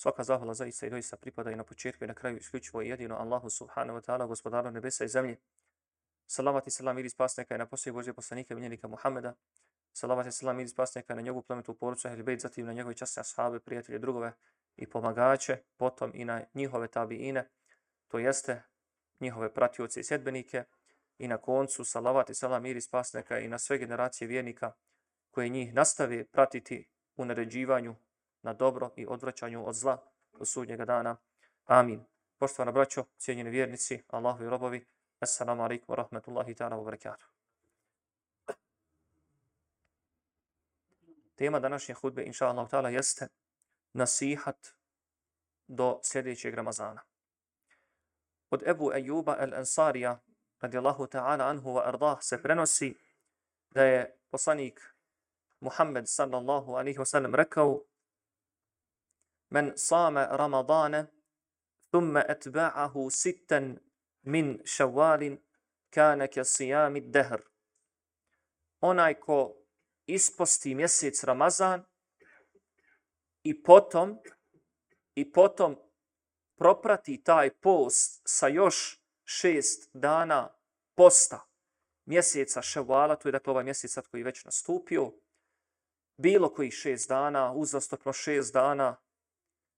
[0.00, 3.16] Svaka zahvala zaista i doista pripada i na početku i na kraju isključivo i jedino
[3.16, 5.36] Allahu subhanahu wa ta'ala, gospodaru nebesa i zemlje.
[6.26, 9.34] Salavat i salam ili spasneka je na poslije Božje poslanika miljenika Muhammeda.
[9.92, 13.20] Salavat i salam ili spasneka na njegovu plemetu poruča ili bejt, zatim na njegove časne
[13.20, 14.32] ashabe, prijatelje, drugove
[14.76, 17.48] i pomagače, potom i na njihove tabiine,
[18.08, 18.62] to jeste
[19.20, 20.64] njihove pratioce i sjedbenike
[21.18, 24.72] i na koncu salavat i salam ili spasneka i na sve generacije vjernika
[25.30, 27.96] koje njih nastave pratiti u naređivanju
[28.42, 29.98] na dobro i odvraćanju od zla
[30.38, 31.16] do sudnjega dana.
[31.64, 32.04] Amin.
[32.38, 34.86] Poštovana braćo, cijenjeni vjernici, Allahu i robovi,
[35.20, 37.26] assalamu alaikum wa rahmatullahi ta'ala wa barakatuh.
[41.34, 43.28] Tema današnje hudbe, inša Allah ta'ala, jeste
[43.92, 44.68] nasihat
[45.66, 47.00] do sljedećeg Ramazana.
[48.50, 50.18] Od Ebu Ejuba el-Ansarija,
[50.60, 52.94] radijallahu ta'ala anhu wa ardah, se prenosi
[53.70, 54.94] da je poslanik
[55.60, 57.34] Muhammed sallallahu alaihi wa sallam
[59.50, 61.08] من صام رمضان
[61.94, 63.08] etba'ahu أتبعه
[63.50, 63.78] min
[64.24, 65.38] من شوال
[65.90, 67.40] ke sijami dehr.
[68.80, 69.56] onaj ko
[70.06, 71.84] isposti mjesec Ramazan
[73.42, 74.18] i potom
[75.14, 75.76] i potom
[76.58, 80.54] proprati taj post sa još šest dana
[80.94, 81.48] posta
[82.04, 85.12] mjeseca Ševala, to je dakle ovaj mjesec sad koji je već nastupio,
[86.16, 88.96] bilo koji šest dana, uzastopno šest dana,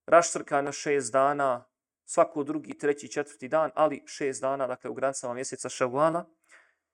[0.06, 1.64] raštrka na šest dana,
[2.04, 6.24] svako drugi, treći, četvrti dan, ali šest dana, dakle u granicama mjeseca Ševala,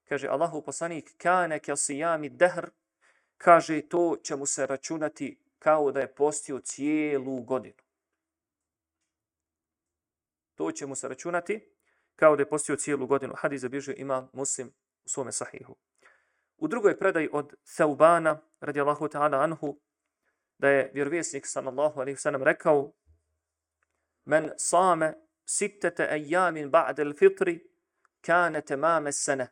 [0.08, 2.70] Kaže Allahu poslanik, kane kel si jami dehr,
[3.38, 7.82] kaže to će mu se računati kao da je postio cijelu godinu.
[10.54, 11.72] To će mu se računati
[12.16, 13.34] kao da je postio cijelu godinu.
[13.36, 14.68] Hadis zabižio ima muslim
[15.04, 15.76] u svome sahihu.
[16.56, 19.80] U drugoj predaji od Thaubana, radi Allahu ta'ala anhu,
[20.58, 22.92] da je vjerovjesnik sallallahu alaihi sallam rekao
[24.24, 27.60] men same sittete ejamin ba'de il fitri
[28.20, 29.48] kane temame sene.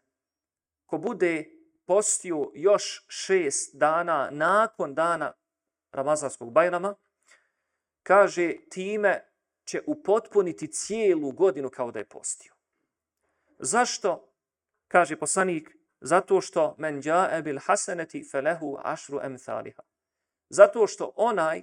[0.87, 1.45] Ko bude
[1.87, 5.33] postio još šest dana nakon dana
[5.93, 6.95] Ramazanskog bajrama,
[8.03, 9.21] kaže time
[9.65, 12.53] će upotpuniti cijelu godinu kao da je postio.
[13.59, 14.31] Zašto?
[14.89, 19.83] Kaže poslanik, zato što men ja'e bil haseneti felehu ašru emthaliha.
[20.49, 21.63] Zato što onaj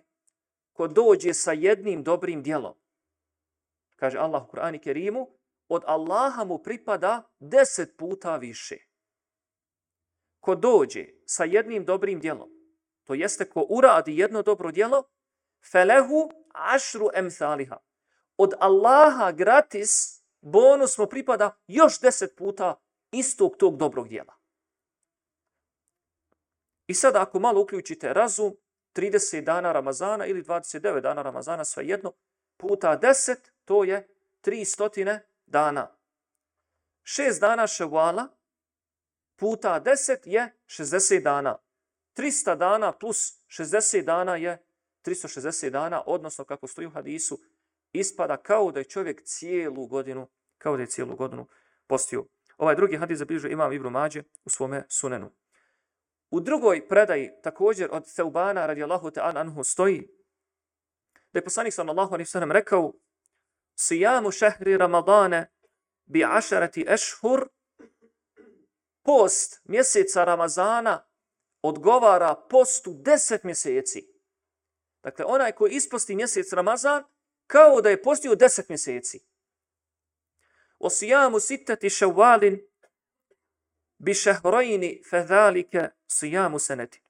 [0.74, 2.74] ko dođe sa jednim dobrim dijelom,
[3.96, 5.28] kaže Allah u Kur'ani Kerimu,
[5.68, 8.78] od Allaha mu pripada deset puta više.
[10.40, 12.50] Ko dođe sa jednim dobrim dijelom,
[13.04, 15.04] to jeste ko uradi jedno dobro dijelo,
[15.72, 17.78] felehu ašru emthaliha.
[18.38, 22.76] Od Allaha gratis bonus mu pripada još deset puta
[23.12, 24.34] istog tog dobrog dijela.
[26.88, 28.56] I sada ako malo uključite razum,
[28.94, 32.14] 30 dana Ramazana ili 29 dana Ramazana, sve jedno,
[32.58, 33.36] puta 10,
[33.66, 34.08] to je
[34.44, 35.96] 300 dana.
[37.04, 38.28] 6 dana ševala
[39.36, 41.58] puta 10 je 60 dana.
[42.18, 44.64] 300 dana plus 60 dana je
[45.06, 47.40] 360 dana, odnosno kako stoji u hadisu,
[47.92, 50.28] ispada kao da je čovjek cijelu godinu,
[50.58, 51.48] kao da je cijelu godinu
[51.88, 52.26] postio.
[52.58, 55.32] Ovaj drugi hadis zabilježio imam Ibru Mađe u svome sunenu.
[56.32, 60.08] U drugoj predaji, također od Seubana radijallahu ta'ala anhu stoji,
[61.34, 62.94] da je poslanik sallallahu alaihi sallam rekao
[63.76, 65.52] Sijamu šehri Ramadane
[66.06, 67.48] bi ašarati ešhur
[69.04, 71.08] post mjeseca Ramazana
[71.62, 74.08] odgovara postu deset mjeseci.
[75.04, 77.04] Dakle, onaj koji isposti mjesec Ramazan
[77.48, 79.20] kao da je postio deset mjeseci.
[80.80, 82.62] O sijamu sitati ševalin
[84.02, 87.02] bi šehrojini fedhalike sijamu seneti.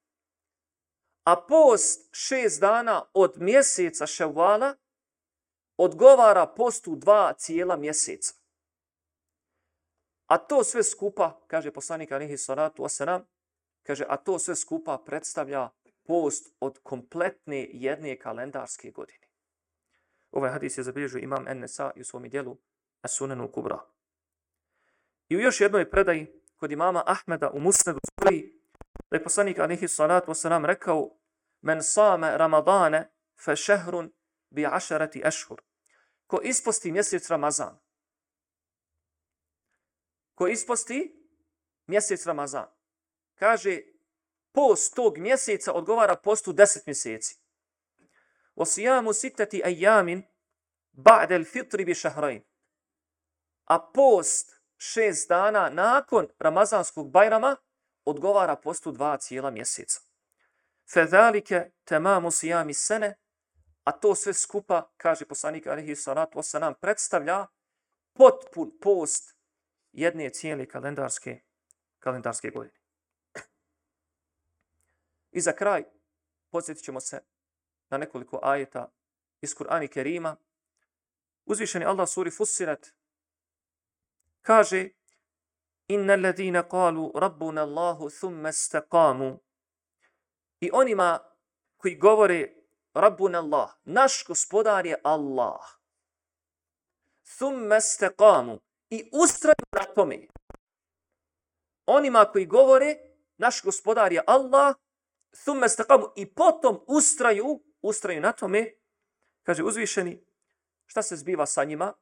[1.24, 4.76] A post šest dana od mjeseca ševala
[5.78, 8.34] odgovara postu dva cijela mjeseca.
[10.26, 13.22] A to sve skupa, kaže poslanik alihi salatu wasalam,
[13.84, 15.70] kaže, a to sve skupa predstavlja
[16.04, 19.28] post od kompletne jedne kalendarske godine.
[20.32, 22.58] Ovaj hadis je zabilježio imam Ennesa i u svom dijelu
[23.02, 23.80] Asunenu Kubra.
[25.30, 28.62] I u još jednoj predaji kod imama Ahmeda u Musnedu stoji
[29.10, 31.18] da je poslanik alihi salatu wasalam rekao
[31.62, 33.12] men same Ramadane
[33.46, 34.12] fe šehrun
[34.50, 35.62] bi ašarati ešhur.
[36.28, 37.80] Ko isposti mjesec Ramazan.
[40.36, 41.28] Ko isposti
[41.88, 42.68] mjesec Ramazan.
[43.36, 43.82] Kaže,
[44.52, 47.36] post tog mjeseca odgovara postu deset mjeseci.
[48.56, 50.24] Osijamu sitati ajamin
[50.92, 52.44] ba'del fitri bi šahrajn.
[53.66, 57.56] A post šest dana nakon Ramazanskog bajrama
[58.06, 60.00] odgovara postu dva cijela mjeseca.
[60.94, 63.16] Fedalike temamu sijami sene,
[63.84, 67.48] A to sve skupa, kaže poslanik Alihi Salatu Wasalam, predstavlja
[68.14, 69.36] potpun post
[69.92, 71.42] jedne cijele kalendarske,
[72.00, 72.80] kalendarske godine.
[75.32, 75.84] I za kraj,
[76.50, 77.22] podsjetit ćemo se
[77.90, 78.92] na nekoliko ajeta
[79.42, 80.38] iz Kur'ani Kerima.
[81.46, 82.88] Uzvišeni Allah suri Fussirat
[84.42, 84.90] kaže
[85.88, 89.40] Inna ladina qalu rabbuna Allahu thumma istaqamu
[90.60, 91.20] I onima
[91.78, 92.54] koji govore
[92.94, 95.60] rabbuna Allah, naš gospodar je Allah.
[97.38, 98.60] Thumma istaqamu
[98.90, 100.28] i ustraju na tome.
[101.86, 102.96] Onima koji govore
[103.38, 104.76] naš gospodar je Allah,
[105.44, 108.72] thumma istaqamu i potom ustraju, ustraju na tome,
[109.44, 110.24] kaže uzvišeni,
[110.86, 111.94] šta se zbiva sa njima?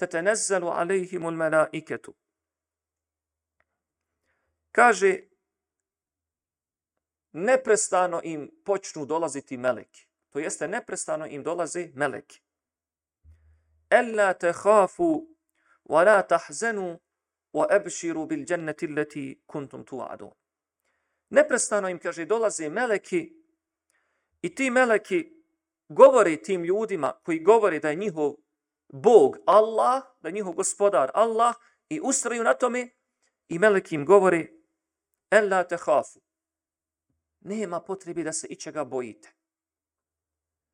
[0.00, 2.14] Tetenezzalu alejhimul melaiketu.
[4.72, 5.28] Kaže,
[7.32, 10.06] neprestano im počnu dolaziti meleki.
[10.30, 12.40] To jeste, neprestano im dolaze meleki.
[13.90, 15.36] Ella tehafu,
[15.84, 16.98] wa la tahzenu,
[17.52, 20.32] wa ebširu bil dženneti leti kuntum tu'adu.
[21.30, 23.32] Neprestano im, kaže, dolaze meleki
[24.42, 25.28] i ti meleki
[25.88, 28.34] govore tim ljudima koji govore da je njihov
[28.92, 31.54] Bog Allah, da je njihov gospodar Allah
[31.88, 32.88] i ustraju na tome
[33.48, 34.46] i meleki im govore
[35.30, 36.20] Ella te hafu.
[37.40, 39.32] Nema potrebe da se ičega bojite.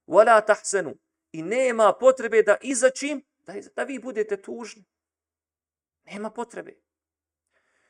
[0.07, 0.95] Wala tahzenu.
[1.33, 4.85] I nema potrebe da izačim, da, da vi budete tužni.
[6.05, 6.81] Nema potrebe.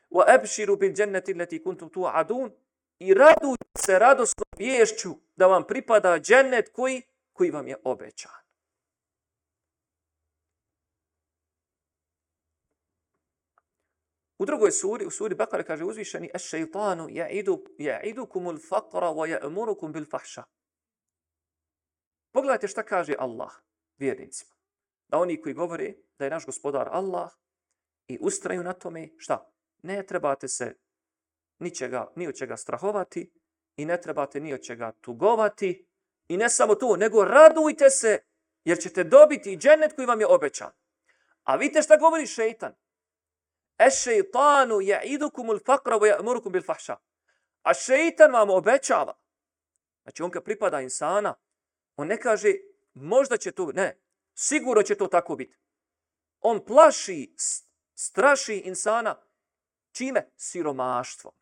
[0.09, 2.51] Wa abshiru bil jannati allati kuntum tu'adun.
[2.99, 7.01] I radujte se radosnom vješću da vam pripada džennet koji,
[7.33, 8.46] koji vam je obećan.
[14.39, 19.91] U drugoj suri, u suri Bekare kaže uzvišeni Es šeitanu ja'idu, ja'idukumul faqra wa ja'murukum
[19.91, 20.43] bil fahša.
[22.31, 23.51] Pogledajte šta kaže Allah
[23.97, 24.51] vjernicima.
[25.07, 27.31] Da oni koji govore da je naš gospodar Allah
[28.07, 29.51] i ustraju na tome, šta?
[29.83, 30.75] Ne trebate se
[31.59, 33.31] ničega, ni od čega strahovati
[33.75, 35.87] i ne trebate ni od čega tugovati
[36.27, 38.19] i ne samo to, nego radujte se
[38.63, 40.71] jer ćete dobiti džennet koji vam je obećan.
[41.43, 42.73] A vidite šta govori šeitan?
[43.77, 46.97] Eš-šeitanu ja'idukumul faqra wa ja'murukum bil fahša.
[47.63, 49.13] A šeitan vam obećava.
[50.03, 51.35] Znači on kad pripada insana,
[51.95, 52.53] on ne kaže
[52.93, 54.01] možda će to, ne,
[54.33, 55.57] sigurno će to tako biti.
[56.39, 57.35] On plaši,
[57.95, 59.23] straši insana
[59.91, 60.31] čime?
[60.37, 61.33] Siromaštvom.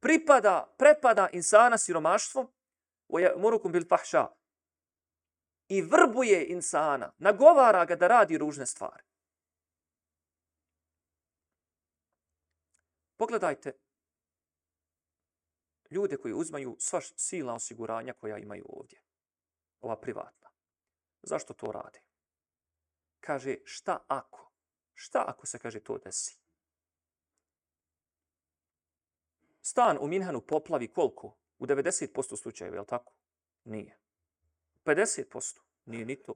[0.00, 2.48] Pripada, prepada insana siromaštvom
[3.08, 4.28] wa ja'murukum bil fahša.
[5.68, 9.11] I vrbuje insana, nagovara ga da radi ružne stvari.
[13.22, 13.72] Pogledajte
[15.90, 19.02] ljude koji uzmaju sva sila osiguranja koja imaju ovdje.
[19.80, 20.48] Ova privatna.
[21.22, 22.00] Zašto to rade?
[23.20, 24.52] Kaže, šta ako?
[24.94, 26.38] Šta ako se kaže to desi?
[29.60, 31.36] Stan u Minhanu poplavi koliko?
[31.58, 33.12] U 90% slučajeva, je li tako?
[33.64, 33.98] Nije.
[34.84, 35.60] 50%?
[35.84, 36.34] Nije ni to.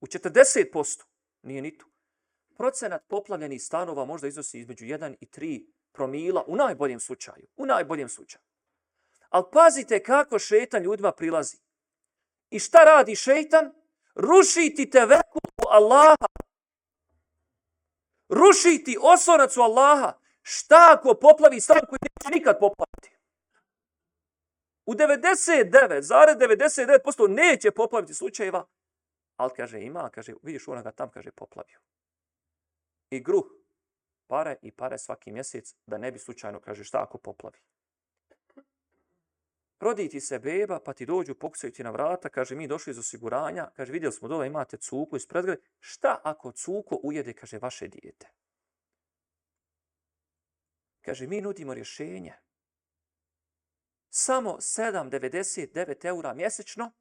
[0.00, 1.04] U 40%?
[1.42, 1.86] Nije ni to.
[2.56, 7.46] Procenat poplavljenih stanova možda iznosi između 1 i 3 promila u najboljem slučaju.
[7.56, 8.42] U najboljem slučaju.
[9.28, 11.56] Ali pazite kako šetan ljudima prilazi.
[12.50, 13.72] I šta radi šetan?
[14.14, 15.38] Rušiti te veku
[15.70, 16.26] Allaha.
[18.28, 20.12] Rušiti oslonac u Allaha.
[20.42, 23.16] Šta ako poplavi stan koji neće nikad poplaviti?
[24.86, 28.66] U 99,99% neće poplaviti slučajeva.
[29.36, 31.78] Ali kaže ima, kaže, vidiš onoga tam, kaže poplavio.
[33.10, 33.44] I gruh
[34.26, 37.58] pare i pare svaki mjesec da ne bi slučajno, kaže, šta ako poplavi.
[39.80, 42.98] Rodi ti se beba, pa ti dođu, pokusaju ti na vrata, kaže, mi došli iz
[42.98, 47.88] osiguranja, kaže, vidjeli smo dole, imate cuku iz predgrade, šta ako cuko ujede, kaže, vaše
[47.88, 48.28] dijete?
[51.00, 52.34] Kaže, mi nudimo rješenje.
[54.10, 56.92] Samo 7,99 eura mjesečno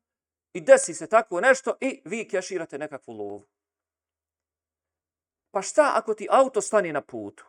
[0.54, 3.48] i desi se tako nešto i vi keširate nekakvu lovu.
[5.56, 7.46] Pa šta ako ti auto stane na putu?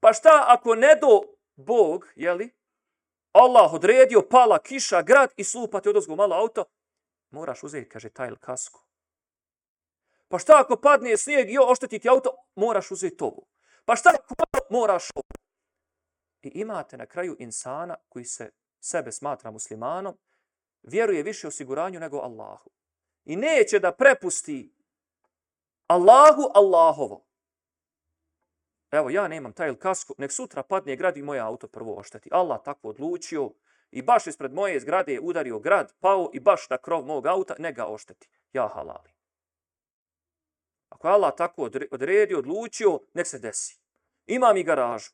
[0.00, 1.20] Pa šta ako ne do
[1.56, 2.54] Bog, jeli,
[3.32, 6.64] Allah odredio, pala kiša, grad i slupa ti odozgo malo auto,
[7.30, 8.80] moraš uzeti, kaže, taj kasku.
[10.28, 13.46] Pa šta ako padne snijeg i ošteti ti auto, moraš uzeti tovu.
[13.84, 14.34] Pa šta ako
[14.70, 15.22] moraš ovo?
[16.42, 20.18] I imate na kraju insana koji se sebe smatra muslimanom,
[20.82, 22.70] vjeruje više osiguranju nego Allahu.
[23.24, 24.81] I neće da prepusti
[25.86, 27.24] Allahu Allahovo.
[28.90, 32.28] Evo, ja nemam taj kasku, nek sutra padne grad i moje auto prvo ošteti.
[32.32, 33.50] Allah tako odlučio,
[33.90, 37.54] i baš ispred moje zgrade je udario grad, pao i baš na krov mog auta,
[37.58, 38.28] ne ga ošteti.
[38.52, 39.10] Ja halali.
[40.88, 43.80] Ako je Allah tako odredio, odlučio, nek se desi.
[44.26, 45.10] Imam i garažu.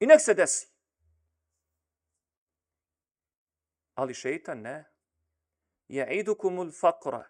[0.00, 0.68] I nek se desi.
[3.94, 4.84] Ali šeitan ne.
[5.88, 7.24] Je idukumul fakra.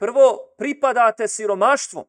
[0.00, 2.08] Prvo, pripadate siromaštvu.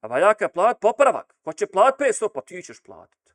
[0.00, 1.36] Pa A valjaka je plat popravak.
[1.44, 3.34] Ko će plat 500, pa ti ćeš platit.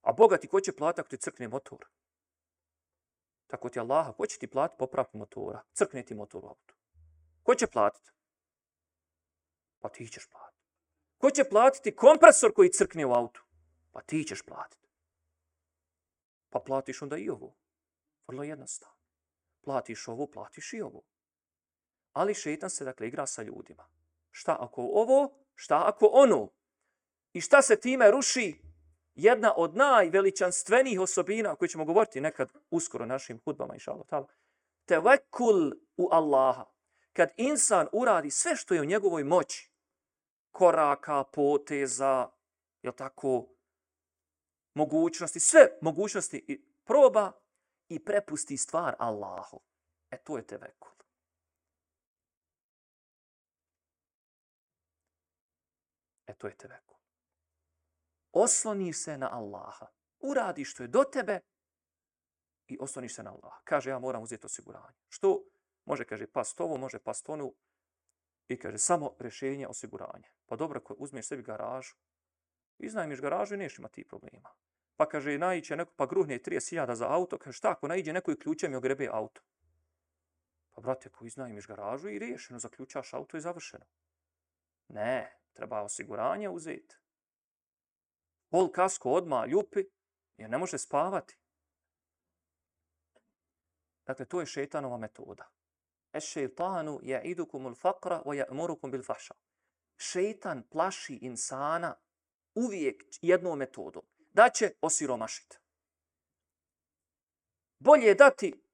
[0.00, 1.86] A bogati, ko će plat ako ti crkne motor?
[3.46, 5.62] Tako ti Allaha, ko će ti plat popravak motora?
[5.72, 6.74] Crkne ti motor u auto.
[7.42, 8.12] Ko će platit?
[9.80, 10.68] Pa ti ćeš platiti.
[11.18, 13.44] Ko će platiti kompresor koji crkne u autu?
[13.92, 14.88] Pa ti ćeš platiti.
[16.50, 17.54] Pa platiš onda i ovo.
[18.26, 18.96] Vrlo jednostavno.
[19.62, 21.02] Platiš ovo, platiš i ovo.
[22.14, 23.86] Ali šetan se dakle igra sa ljudima.
[24.30, 26.48] Šta ako ovo, šta ako ono?
[27.32, 28.60] I šta se time ruši?
[29.14, 34.06] Jedna od najveličanstvenijih osobina o kojoj ćemo govoriti nekad uskoro našim hudbama i šalo.
[34.84, 36.64] Tevekul u Allaha.
[37.12, 39.70] Kad insan uradi sve što je u njegovoj moći,
[40.50, 42.28] koraka, poteza,
[42.82, 43.46] je tako,
[44.74, 47.32] mogućnosti, sve mogućnosti i proba
[47.88, 49.60] i prepusti stvar Allahu.
[50.10, 50.93] E to je tevekul.
[56.26, 56.96] E to je tevekul.
[58.32, 59.86] Osloni se na Allaha.
[60.20, 61.40] Uradi što je do tebe
[62.66, 63.60] i osloniš se na Allaha.
[63.64, 64.98] Kaže, ja moram uzeti osiguranje.
[65.08, 65.44] Što?
[65.84, 67.54] Može, kaže, past ovo, može past onu.
[68.48, 70.28] I kaže, samo rješenje osiguranja.
[70.46, 71.94] Pa dobro, ako uzmeš sebi garažu,
[72.78, 74.50] iznajmiš garažu i neš ima ti problema.
[74.96, 77.38] Pa kaže, naiće neko, pa gruhne 30.000 za auto.
[77.38, 79.42] Kaže, šta ako naiđe neko i ključem i ogrebe auto?
[80.74, 83.84] Pa brate, ako iznajmiš garažu i riješeno, zaključaš auto i završeno.
[84.88, 86.96] Ne, treba osiguranje uzeti.
[88.50, 89.84] Pol kasko odma ljupi,
[90.36, 91.38] jer ne može spavati.
[94.06, 95.48] Dakle, to je šetanova metoda.
[96.12, 99.34] Es šeitanu je idukumul fakra wa je bil faša.
[99.96, 101.94] Šeitan plaši insana
[102.54, 104.02] uvijek jednom metodom.
[104.32, 105.58] Da će osiromašiti.
[107.78, 108.64] Bolje je dati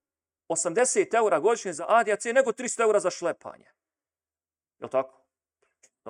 [0.48, 3.70] 80 eura godišnje za ADAC nego 300 eura za šlepanje.
[4.78, 5.19] Je tako?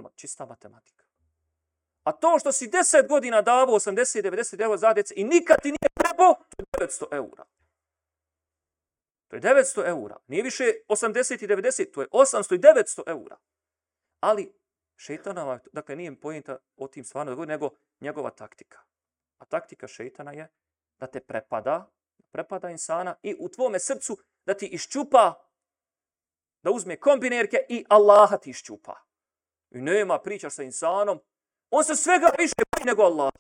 [0.01, 1.05] Doma, čista matematika.
[2.05, 5.89] A to što si 10 godina davo 80-90 eura za djece i nikad ti nije
[5.95, 7.45] trebao, to je 900 eura.
[9.29, 10.17] To je 900 eura.
[10.27, 13.37] Nije više 80 i 90, to je 800 i 900 eura.
[14.21, 14.55] Ali
[14.97, 18.79] šeitanova, dakle nije pojenta o tim stvarno dogoditi, nego njegova taktika.
[19.39, 20.49] A taktika šeitana je
[20.99, 21.91] da te prepada,
[22.31, 25.51] prepada insana i u tvome srcu da ti iščupa,
[26.63, 29.10] da uzme kombinerke i Allaha ti iščupa.
[29.71, 31.21] I nema priča sa insanom,
[31.71, 33.33] on se svega više boji nego Allah.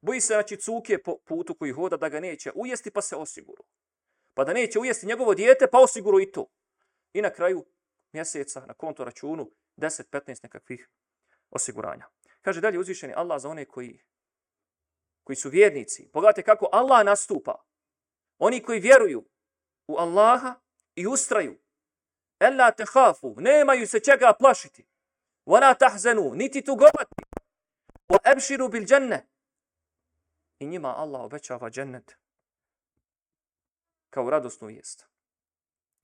[0.00, 3.64] Boji se znači cuke po putu koji hoda da ga neće ujesti pa se osiguru
[4.36, 6.46] pa da neće ujesti njegovo dijete, pa osiguru i to.
[7.12, 7.66] I na kraju
[8.12, 10.90] mjeseca na konto računu 10-15 nekakvih
[11.50, 12.06] osiguranja.
[12.42, 14.02] Kaže dalje uzvišeni Allah za one koji,
[15.24, 16.08] koji su vjernici.
[16.12, 17.64] Pogledajte kako Allah nastupa.
[18.38, 19.24] Oni koji vjeruju
[19.86, 20.54] u Allaha
[20.94, 21.58] i ustraju.
[22.40, 24.86] Ella te hafu, nemaju se čega plašiti.
[25.46, 27.22] Vala tahzenu, niti tugovati.
[28.08, 29.26] Wa ebširu bil dženne.
[30.58, 32.16] I njima Allah obećava džennet
[34.16, 35.06] kao radosnu vijest.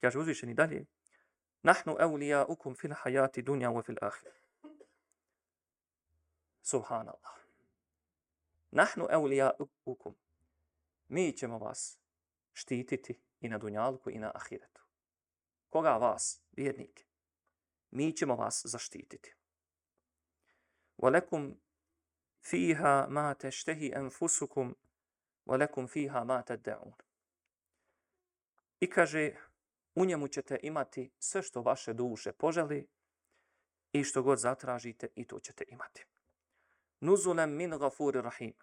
[0.01, 0.85] Kaže uzvišeni dalje,
[1.63, 4.33] Nahnu evlija ukum fil hajati dunja u fil ahir.
[6.63, 7.35] Subhanallah.
[8.71, 9.51] Nahnu evlija
[9.85, 10.15] ukum.
[11.09, 11.99] Mi ćemo vas
[12.53, 14.83] štititi i na dunjalku i na ahiretu.
[15.71, 17.05] Koga vas, vjernike?
[17.93, 19.35] Mi ćemo vas zaštititi.
[20.99, 21.55] وَلَكُمْ
[22.43, 24.75] فِيهَا مَا تَشْتَهِ أَنْفُسُكُمْ
[25.47, 27.03] وَلَكُمْ فِيهَا مَا تَدَّعُونَ
[28.81, 29.33] I kaže,
[29.95, 32.89] u njemu ćete imati sve što vaše duše poželi
[33.93, 36.07] i što god zatražite i to ćete imati.
[37.01, 38.55] Nuzulem min gafuri rahim.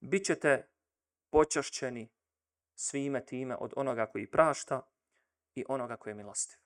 [0.00, 0.68] Bićete
[1.30, 2.08] počašćeni
[2.74, 4.82] svime time od onoga koji prašta
[5.54, 6.58] i onoga koji je milostiv.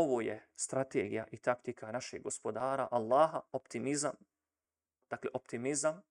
[0.00, 4.14] Ovo je strategija i taktika našeg gospodara, Allaha, optimizam.
[5.10, 6.02] Dakle, optimizam.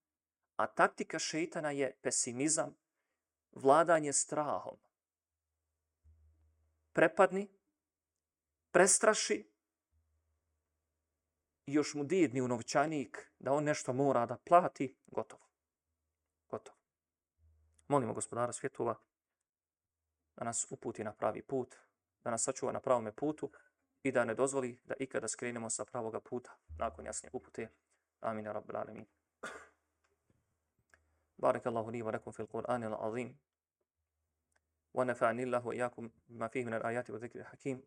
[0.56, 2.76] A taktika šeitana je pesimizam,
[3.52, 4.78] vladanje strahom
[6.98, 7.48] prepadni,
[8.72, 9.52] prestraši
[11.66, 15.44] i još mu didni u novčanik da on nešto mora da plati, gotovo.
[16.50, 16.78] Gotovo.
[17.88, 18.96] Molimo gospodara svjetova
[20.36, 21.76] da nas uputi na pravi put,
[22.24, 23.52] da nas sačuva na pravome putu
[24.08, 27.68] i da ne dozvoli da ikada skrenemo sa pravoga puta nakon jasne upute.
[28.22, 28.46] Amin.
[28.46, 29.06] Rabbil alamin.
[31.40, 33.38] بارك الله لي ولكم في القرآن العظيم
[34.94, 37.84] ونفعني الله وإياكم بما فيه من الآيات والذكر الحكيم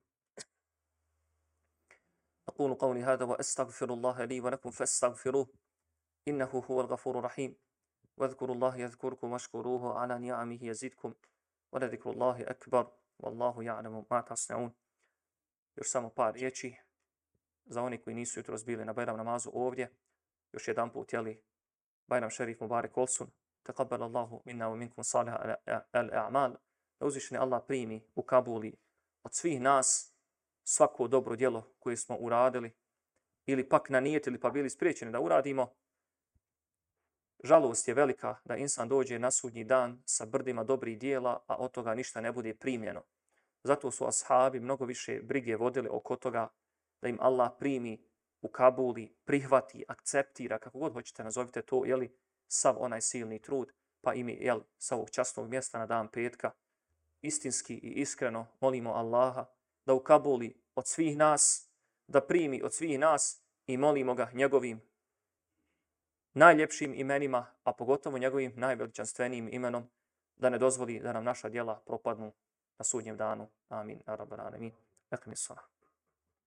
[2.48, 5.46] أقول قولي هذا وأستغفر الله لي ولكم فاستغفروه
[6.28, 7.56] إنه هو الغفور الرحيم
[8.16, 11.14] واذكروا الله يذكركم واشكروه على نعمه يزيدكم
[11.72, 14.72] ولذكر الله أكبر والله يعلم ما تصنعون
[15.80, 16.76] Još samo par riječi
[17.64, 19.90] za oni koji nisu jutro zbili na Bajram namazu ovdje.
[20.52, 21.42] Još jedan put, jeli,
[22.06, 23.30] Bajram šerif Mubarek Olsun,
[23.62, 25.34] taqabbal Allahu minna wa minkum salih
[25.92, 26.56] al-a'mal,
[27.00, 28.76] da uzvišeni Allah primi u Kabuli
[29.22, 30.14] od svih nas
[30.64, 32.72] svako dobro djelo koje smo uradili
[33.46, 35.74] ili pak nanijetili pa bili spriječeni da uradimo.
[37.44, 41.70] Žalost je velika da insan dođe na sudnji dan sa brdima dobrih dijela, a od
[41.70, 43.02] toga ništa ne bude primljeno.
[43.62, 46.48] Zato su ashabi mnogo više brige vodili oko toga
[47.02, 48.04] da im Allah primi
[48.42, 52.16] u Kabuli, prihvati, akceptira, kako god hoćete nazovite to, jeli,
[52.48, 56.50] sav onaj silni trud, pa imi, jel, sa ovog časnog mjesta na dan petka,
[57.22, 59.46] istinski i iskreno molimo Allaha
[59.86, 61.70] da u Kabuli od svih nas,
[62.06, 64.80] da primi od svih nas i molimo ga njegovim
[66.34, 69.90] najljepšim imenima, a pogotovo njegovim najveličanstvenijim imenom,
[70.36, 72.32] da ne dozvoli da nam naša djela propadnu
[72.80, 73.44] na sudnjem danu.
[73.68, 74.00] Amin.
[74.06, 74.72] Arab, amin.
[75.12, 75.79] Ekmi salam.